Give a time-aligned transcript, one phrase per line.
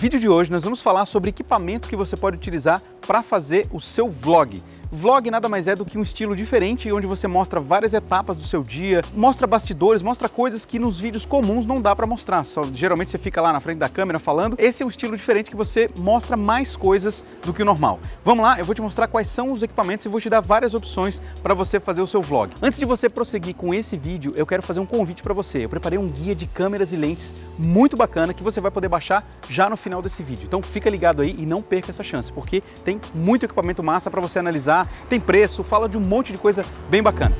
[0.00, 3.78] vídeo de hoje nós vamos falar sobre equipamentos que você pode utilizar para fazer o
[3.78, 4.62] seu vlog.
[4.92, 8.42] Vlog nada mais é do que um estilo diferente onde você mostra várias etapas do
[8.42, 12.42] seu dia, mostra bastidores, mostra coisas que nos vídeos comuns não dá para mostrar.
[12.42, 14.56] Só, geralmente você fica lá na frente da câmera falando.
[14.58, 18.00] Esse é um estilo diferente que você mostra mais coisas do que o normal.
[18.24, 20.74] Vamos lá, eu vou te mostrar quais são os equipamentos e vou te dar várias
[20.74, 22.52] opções para você fazer o seu vlog.
[22.60, 25.64] Antes de você prosseguir com esse vídeo, eu quero fazer um convite para você.
[25.66, 29.24] Eu preparei um guia de câmeras e lentes muito bacana que você vai poder baixar
[29.48, 30.46] já no final desse vídeo.
[30.46, 34.20] Então fica ligado aí e não perca essa chance, porque tem muito equipamento massa para
[34.20, 37.34] você analisar tem preço, fala de um monte de coisa bem bacana.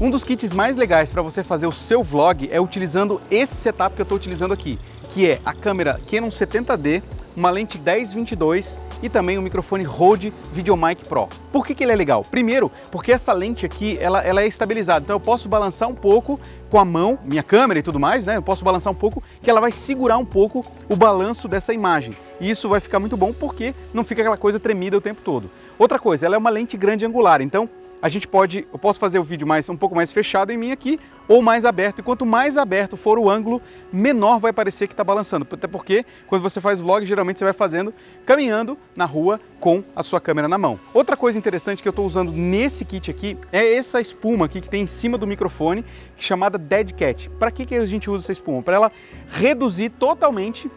[0.00, 3.96] Um dos kits mais legais para você fazer o seu vlog é utilizando esse setup
[3.96, 4.78] que eu estou utilizando aqui,
[5.10, 7.02] que é a câmera Canon 70D,
[7.38, 11.28] uma lente 10-22 e também o microfone Rode VideoMic Pro.
[11.52, 12.24] Por que, que ele é legal?
[12.28, 16.38] Primeiro, porque essa lente aqui ela, ela é estabilizada, então eu posso balançar um pouco
[16.68, 18.36] com a mão, minha câmera e tudo mais, né?
[18.36, 22.12] Eu posso balançar um pouco, que ela vai segurar um pouco o balanço dessa imagem.
[22.40, 25.50] E isso vai ficar muito bom porque não fica aquela coisa tremida o tempo todo.
[25.78, 27.68] Outra coisa, ela é uma lente grande angular, então
[28.00, 30.70] a gente pode, eu posso fazer o vídeo mais um pouco mais fechado em mim
[30.70, 31.98] aqui ou mais aberto.
[31.98, 33.60] E quanto mais aberto for o ângulo,
[33.92, 35.46] menor vai parecer que está balançando.
[35.50, 37.92] Até porque quando você faz vlog, geralmente você vai fazendo
[38.24, 40.78] caminhando na rua com a sua câmera na mão.
[40.94, 44.68] Outra coisa interessante que eu estou usando nesse kit aqui é essa espuma aqui que
[44.68, 45.84] tem em cima do microfone,
[46.16, 47.28] chamada Dead Cat.
[47.38, 48.62] Para que, que a gente usa essa espuma?
[48.62, 48.92] Para ela
[49.28, 50.70] reduzir totalmente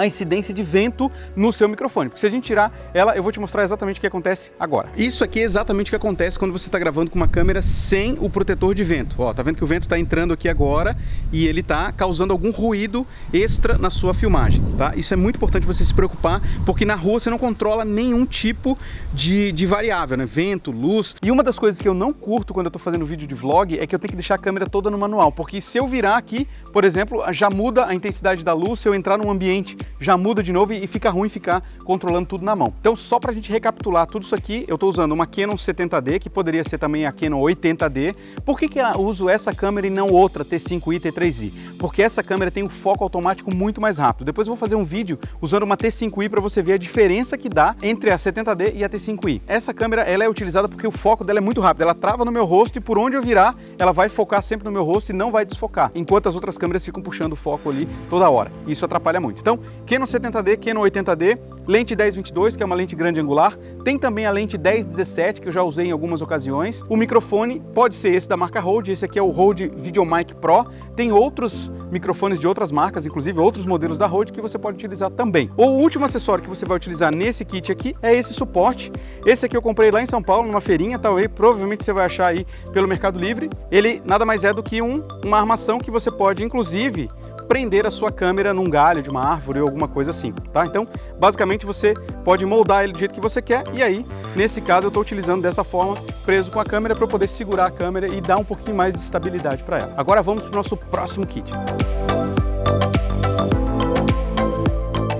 [0.00, 2.08] a incidência de vento no seu microfone.
[2.08, 4.88] Porque se a gente tirar ela, eu vou te mostrar exatamente o que acontece agora.
[4.96, 8.16] Isso aqui é exatamente o que acontece quando você está gravando com uma câmera sem
[8.18, 9.16] o protetor de vento.
[9.18, 10.96] Ó, tá vendo que o vento está entrando aqui agora
[11.30, 14.94] e ele está causando algum ruído extra na sua filmagem, tá?
[14.96, 18.78] Isso é muito importante você se preocupar, porque na rua você não controla nenhum tipo
[19.12, 20.24] de, de variável, né?
[20.24, 21.14] Vento, luz.
[21.22, 23.78] E uma das coisas que eu não curto quando eu estou fazendo vídeo de vlog
[23.78, 26.16] é que eu tenho que deixar a câmera toda no manual, porque se eu virar
[26.16, 30.16] aqui, por exemplo, já muda a intensidade da luz se eu entrar num ambiente já
[30.16, 32.72] muda de novo e fica ruim ficar controlando tudo na mão.
[32.80, 36.18] Então, só para a gente recapitular tudo isso aqui, eu estou usando uma Canon 70D,
[36.18, 38.14] que poderia ser também a Canon 80D.
[38.44, 41.52] Por que, que eu uso essa câmera e não outra T5i, T3i?
[41.78, 44.26] Porque essa câmera tem um foco automático muito mais rápido.
[44.26, 47.48] Depois eu vou fazer um vídeo usando uma T5i para você ver a diferença que
[47.48, 49.42] dá entre a 70D e a T5i.
[49.46, 51.82] Essa câmera ela é utilizada porque o foco dela é muito rápido.
[51.82, 54.72] Ela trava no meu rosto e por onde eu virar, ela vai focar sempre no
[54.72, 55.90] meu rosto e não vai desfocar.
[55.94, 58.50] Enquanto as outras câmeras ficam puxando o foco ali toda hora.
[58.66, 59.40] Isso atrapalha muito.
[59.40, 64.26] Então, Canon 70D, Canon 80D, lente 1022, que é uma lente grande angular, tem também
[64.26, 66.82] a lente 1017, que eu já usei em algumas ocasiões.
[66.88, 70.66] O microfone pode ser esse da marca Rode, esse aqui é o Rode VideoMic Pro.
[70.96, 75.10] Tem outros microfones de outras marcas, inclusive outros modelos da Rode que você pode utilizar
[75.10, 75.50] também.
[75.56, 78.92] O último acessório que você vai utilizar nesse kit aqui é esse suporte.
[79.26, 82.26] Esse aqui eu comprei lá em São Paulo, numa feirinha, talvez provavelmente você vai achar
[82.26, 83.50] aí pelo Mercado Livre.
[83.70, 87.08] Ele nada mais é do que um, uma armação que você pode, inclusive,
[87.50, 90.64] prender a sua câmera num galho de uma árvore ou alguma coisa assim, tá?
[90.64, 90.86] Então,
[91.18, 91.94] basicamente você
[92.24, 94.06] pode moldar ele do jeito que você quer e aí,
[94.36, 97.70] nesse caso, eu estou utilizando dessa forma, preso com a câmera para poder segurar a
[97.72, 99.94] câmera e dar um pouquinho mais de estabilidade para ela.
[99.96, 101.50] Agora vamos para o nosso próximo kit.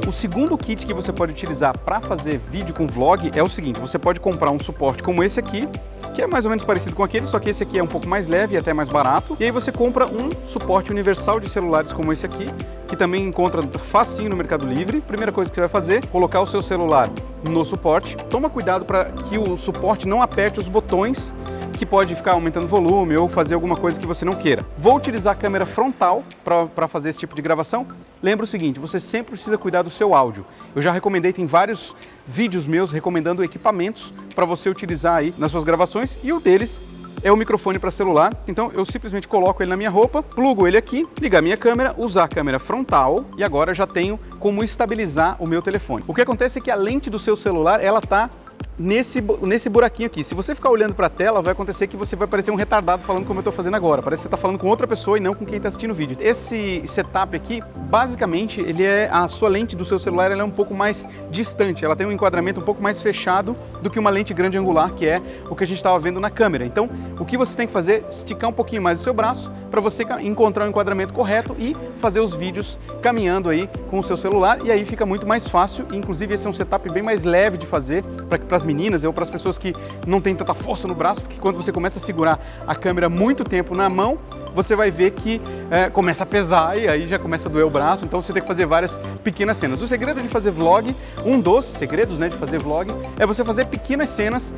[0.07, 3.81] O segundo kit que você pode utilizar para fazer vídeo com vlog é o seguinte,
[3.81, 5.67] você pode comprar um suporte como esse aqui,
[6.15, 8.07] que é mais ou menos parecido com aquele, só que esse aqui é um pouco
[8.07, 9.37] mais leve e até mais barato.
[9.39, 12.47] E aí você compra um suporte universal de celulares como esse aqui,
[12.89, 15.01] que também encontra facinho no Mercado Livre.
[15.01, 17.09] Primeira coisa que você vai fazer, colocar o seu celular
[17.49, 18.17] no suporte.
[18.29, 21.33] Toma cuidado para que o suporte não aperte os botões
[21.81, 24.67] que pode ficar aumentando o volume ou fazer alguma coisa que você não queira.
[24.77, 27.87] Vou utilizar a câmera frontal para fazer esse tipo de gravação.
[28.23, 30.45] Lembra o seguinte, você sempre precisa cuidar do seu áudio.
[30.77, 31.97] Eu já recomendei, tem vários
[32.27, 36.79] vídeos meus recomendando equipamentos para você utilizar aí nas suas gravações e o deles
[37.23, 38.35] é o microfone para celular.
[38.47, 41.95] Então eu simplesmente coloco ele na minha roupa, plugo ele aqui, ligar a minha câmera,
[41.97, 46.05] usar a câmera frontal e agora já tenho como estabilizar o meu telefone.
[46.07, 48.29] O que acontece é que a lente do seu celular ela tá
[48.79, 50.25] nesse, nesse buraquinho aqui.
[50.25, 53.03] Se você ficar olhando para a tela, vai acontecer que você vai parecer um retardado
[53.03, 54.03] falando como eu estou fazendo agora.
[54.03, 55.95] Parece que você está falando com outra pessoa e não com quem está assistindo o
[55.95, 56.17] vídeo.
[56.21, 60.51] Esse setup aqui, basicamente, ele é a sua lente do seu celular ela é um
[60.51, 61.85] pouco mais distante.
[61.85, 65.07] Ela tem um enquadramento um pouco mais fechado do que uma lente grande angular, que
[65.07, 66.65] é o que a gente estava vendo na câmera.
[66.65, 66.89] Então,
[67.19, 69.81] o que você tem que fazer é esticar um pouquinho mais o seu braço para
[69.81, 74.59] você encontrar o enquadramento correto e fazer os vídeos caminhando aí com o seu celular
[74.65, 75.87] e aí fica muito mais fácil.
[75.93, 79.25] Inclusive, esse é um setup bem mais leve de fazer para as meninas ou para
[79.25, 79.75] as pessoas que
[80.07, 83.43] não têm tanta força no braço, porque quando você começa a segurar a câmera muito
[83.43, 84.19] tempo na mão,
[84.55, 85.41] você vai ver que
[85.71, 88.43] é, começa a pesar e aí já começa a doer o braço, então você tem
[88.43, 89.81] que fazer várias pequenas cenas.
[89.83, 93.67] O segredo de fazer vlog, um dos segredos né, de fazer vlog, é você fazer
[93.67, 94.55] pequenas cenas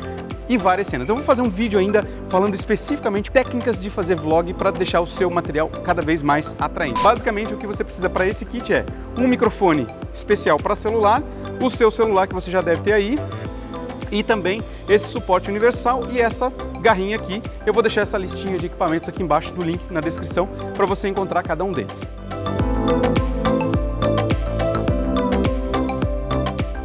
[0.48, 1.08] e várias cenas.
[1.08, 5.06] Eu vou fazer um vídeo ainda falando especificamente técnicas de fazer vlog para deixar o
[5.06, 7.00] seu material cada vez mais atraente.
[7.02, 8.84] Basicamente o que você precisa para esse kit é
[9.18, 11.22] um microfone especial para celular,
[11.62, 13.16] o seu celular que você já deve ter aí,
[14.12, 17.42] e também esse suporte universal e essa garrinha aqui.
[17.66, 21.08] Eu vou deixar essa listinha de equipamentos aqui embaixo do link na descrição para você
[21.08, 22.06] encontrar cada um deles.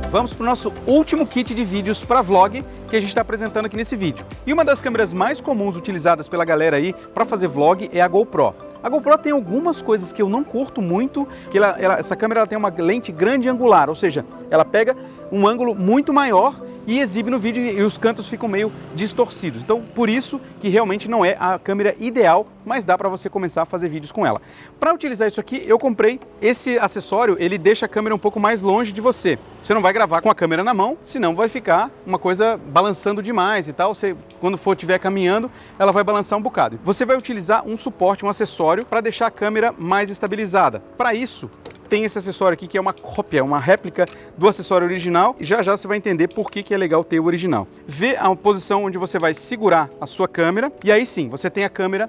[0.10, 3.66] Vamos para o nosso último kit de vídeos para vlog que a gente está apresentando
[3.66, 4.26] aqui nesse vídeo.
[4.46, 8.08] E uma das câmeras mais comuns utilizadas pela galera aí para fazer vlog é a
[8.08, 8.56] GoPro.
[8.82, 12.42] A GoPro tem algumas coisas que eu não curto muito, que ela, ela, essa câmera
[12.42, 14.96] ela tem uma lente grande angular, ou seja, ela pega
[15.32, 19.62] um ângulo muito maior e exibe no vídeo e os cantos ficam meio distorcidos.
[19.62, 23.64] Então, por isso que realmente não é a câmera ideal, mas dá para você começar
[23.64, 24.42] a fazer vídeos com ela.
[24.80, 28.62] Para utilizar isso aqui, eu comprei esse acessório, ele deixa a câmera um pouco mais
[28.62, 29.40] longe de você.
[29.64, 33.24] Você não vai gravar com a câmera na mão, senão vai ficar uma coisa balançando
[33.24, 33.96] demais e tal.
[33.96, 35.50] Você, quando for estiver caminhando,
[35.80, 36.80] ela vai balançar um bocado.
[36.84, 40.84] Você vai utilizar um suporte, um acessório para deixar a câmera mais estabilizada.
[40.96, 41.50] Para isso,
[41.88, 44.06] tem esse acessório aqui que é uma cópia, uma réplica
[44.38, 47.20] do acessório original e já já você vai entender por que, que é legal ter
[47.20, 47.68] o original.
[47.88, 51.64] Vê a posição onde você vai segurar a sua câmera e aí sim, você tem
[51.64, 52.08] a câmera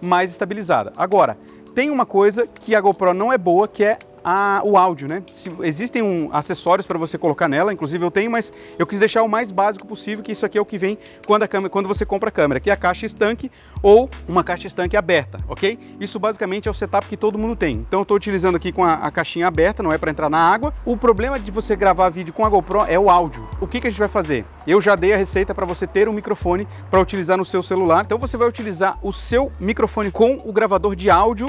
[0.00, 0.92] mais estabilizada.
[0.96, 1.36] Agora,
[1.74, 5.22] tem uma coisa que a GoPro não é boa, que é a, o áudio, né?
[5.32, 9.22] Se, existem um, acessórios para você colocar nela, inclusive eu tenho, mas eu quis deixar
[9.22, 11.86] o mais básico possível, que isso aqui é o que vem quando, a câmera, quando
[11.86, 13.50] você compra a câmera, que é a caixa estanque
[13.82, 15.78] ou uma caixa estanque aberta, ok?
[16.00, 17.76] Isso basicamente é o setup que todo mundo tem.
[17.76, 20.38] Então eu estou utilizando aqui com a, a, caixinha aberta, não é para entrar na
[20.38, 20.74] água.
[20.84, 23.48] O problema de você gravar vídeo com a GoPro é o áudio.
[23.60, 24.44] O que, que a gente vai fazer?
[24.68, 28.04] Eu já dei a receita para você ter um microfone para utilizar no seu celular.
[28.04, 31.46] Então você vai utilizar o seu microfone com o gravador de áudio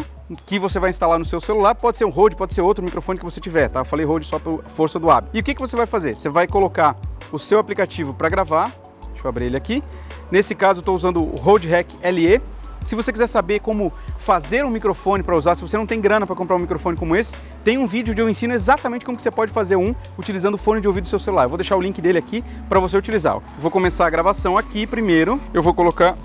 [0.47, 1.75] que você vai instalar no seu celular.
[1.75, 3.81] Pode ser um Rode, pode ser outro microfone que você tiver, tá?
[3.81, 5.35] Eu falei Rode só por força do hábito.
[5.35, 6.15] E o que, que você vai fazer?
[6.15, 6.95] Você vai colocar
[7.29, 8.71] o seu aplicativo para gravar.
[9.09, 9.83] Deixa eu abrir ele aqui.
[10.31, 12.41] Nesse caso, estou usando o Rode Hack LE.
[12.83, 16.25] Se você quiser saber como fazer um microfone para usar, se você não tem grana
[16.25, 19.23] para comprar um microfone como esse, tem um vídeo onde eu ensino exatamente como que
[19.23, 21.43] você pode fazer um utilizando o fone de ouvido do seu celular.
[21.43, 23.39] Eu vou deixar o link dele aqui para você utilizar.
[23.59, 25.39] Vou começar a gravação aqui primeiro.
[25.53, 26.17] Eu vou colocar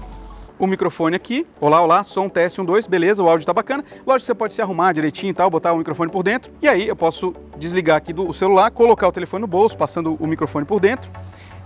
[0.58, 1.46] o microfone aqui.
[1.60, 3.84] Olá, olá, som teste 1, 2, beleza, o áudio tá bacana.
[4.06, 6.52] Lógico, você pode se arrumar direitinho e tal, botar o microfone por dentro.
[6.62, 10.26] E aí eu posso desligar aqui do celular, colocar o telefone no bolso, passando o
[10.26, 11.10] microfone por dentro.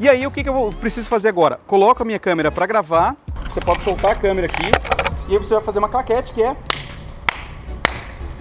[0.00, 1.58] E aí o que, que eu preciso fazer agora?
[1.66, 3.16] Coloco a minha câmera para gravar.
[3.58, 4.70] Você pode soltar a câmera aqui.
[5.28, 6.56] E aí você vai fazer uma claquete que é...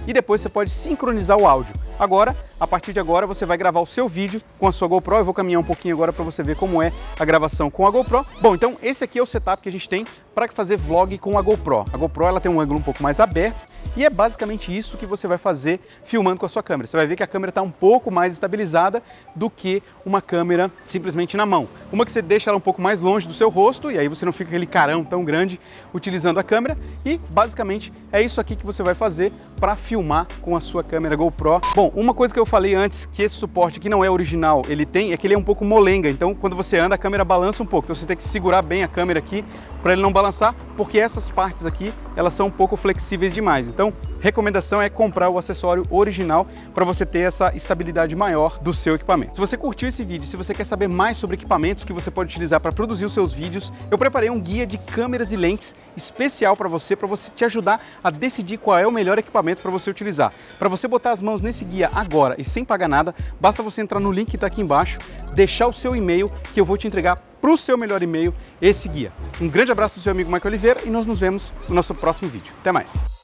[0.06, 1.74] E depois você pode sincronizar o áudio.
[1.98, 5.16] Agora, a partir de agora, você vai gravar o seu vídeo com a sua GoPro.
[5.16, 7.90] Eu vou caminhar um pouquinho agora para você ver como é a gravação com a
[7.90, 8.24] GoPro.
[8.40, 11.36] Bom, então esse aqui é o setup que a gente tem para fazer vlog com
[11.36, 11.84] a GoPro.
[11.92, 13.56] A GoPro ela tem um ângulo um pouco mais aberto
[13.96, 16.86] e é basicamente isso que você vai fazer filmando com a sua câmera.
[16.86, 19.02] Você vai ver que a câmera está um pouco mais estabilizada
[19.34, 21.68] do que uma câmera simplesmente na mão.
[21.90, 24.24] Uma que você deixa ela um pouco mais longe do seu rosto e aí você
[24.24, 25.60] não fica aquele carão tão grande
[25.92, 26.78] utilizando a câmera.
[27.04, 31.16] E basicamente é isso aqui que você vai fazer para filmar com a sua câmera
[31.16, 31.60] GoPro.
[31.74, 34.86] Bom, uma coisa que eu falei antes, que esse suporte que não é original, ele
[34.86, 36.08] tem, é que ele é um pouco molenga.
[36.08, 37.86] Então quando você anda a câmera balança um pouco.
[37.86, 39.44] Então você tem que segurar bem a câmera aqui
[39.82, 43.68] para ele não balançar, porque essas partes aqui, elas são um pouco flexíveis demais.
[43.68, 48.94] Então, recomendação é comprar o acessório original para você ter essa estabilidade maior do seu
[48.94, 49.34] equipamento.
[49.34, 52.30] Se você curtiu esse vídeo, se você quer saber mais sobre equipamentos que você pode
[52.30, 56.56] utilizar para produzir os seus vídeos, eu preparei um guia de câmeras e lentes especial
[56.56, 59.88] para você, para você te ajudar a decidir qual é o melhor equipamento para você
[59.88, 60.32] utilizar.
[60.58, 64.00] Para você botar as mãos nesse guia agora e sem pagar nada, basta você entrar
[64.00, 64.98] no link que está aqui embaixo,
[65.34, 68.88] deixar o seu e-mail que eu vou te entregar para o seu melhor e-mail esse
[68.88, 69.12] guia.
[69.40, 72.30] Um grande abraço do seu amigo Michael Oliveira e nós nos vemos no nosso próximo
[72.30, 72.52] vídeo.
[72.60, 73.17] Até mais!